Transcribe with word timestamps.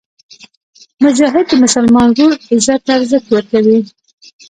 مجاهد 1.03 1.45
د 1.49 1.53
مسلمان 1.63 2.09
ورور 2.11 2.33
عزت 2.51 2.79
ته 2.85 2.91
ارزښت 2.97 3.27
ورکوي. 3.31 3.79